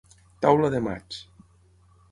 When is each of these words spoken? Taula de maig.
Taula 0.45 0.71
de 0.77 0.81
maig. 0.87 1.21